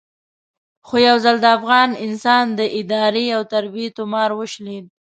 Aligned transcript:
خو 0.87 0.95
یو 1.07 1.17
ځل 1.25 1.35
د 1.41 1.45
افغان 1.57 1.89
انسان 2.05 2.45
د 2.59 2.61
ادارې 2.79 3.25
او 3.35 3.41
تربیې 3.53 3.87
تومار 3.97 4.29
وشلېد. 4.35 4.85